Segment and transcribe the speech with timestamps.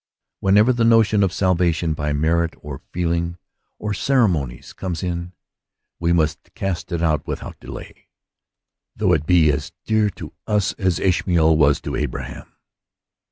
[0.39, 3.37] Whenever the notion of salvation by merit, or feeling,
[3.77, 5.31] or ceremonies comes in,
[5.99, 8.07] we must cast it out without delay,
[8.95, 12.51] though it be as dear to us as Ishmael was to Abraham.